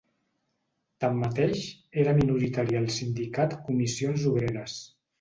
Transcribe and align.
Tanmateix, 1.05 1.61
era 2.05 2.17
minoritari 2.23 2.83
al 2.83 2.91
sindicat 2.99 3.57
Comissions 3.71 4.29
Obreres. 4.35 4.85